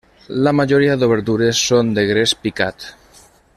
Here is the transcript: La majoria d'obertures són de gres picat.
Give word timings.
La 0.45 0.53
majoria 0.59 0.95
d'obertures 1.01 1.61
són 1.69 1.93
de 1.99 2.07
gres 2.13 2.35
picat. 2.47 2.89